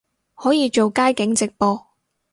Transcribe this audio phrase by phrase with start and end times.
[0.33, 1.85] 可以做街景直播